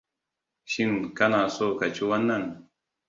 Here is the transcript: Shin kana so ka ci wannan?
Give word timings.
Shin 0.71 0.95
kana 1.17 1.41
so 1.49 1.67
ka 1.79 1.85
ci 1.93 2.03
wannan? 2.07 2.43